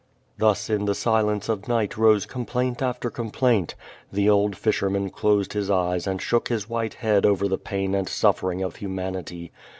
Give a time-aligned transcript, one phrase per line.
[0.21, 3.75] *' Thus in the silence of night rose complaint qfter complaint.
[4.11, 8.09] The old fisherman closed his eyes and shook his white head o\'er the pain and
[8.09, 9.51] suffering of humanity.